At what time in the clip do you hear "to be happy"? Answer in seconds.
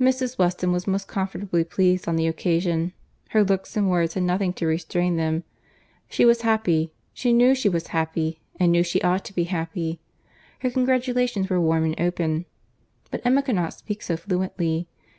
9.26-10.00